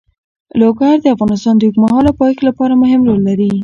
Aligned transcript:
لوگر 0.61 0.95
د 1.01 1.05
افغانستان 1.15 1.55
د 1.57 1.61
اوږدمهاله 1.65 2.11
پایښت 2.19 2.41
لپاره 2.47 2.73
مهم 2.81 3.01
رول 3.07 3.19
لري. 3.29 3.51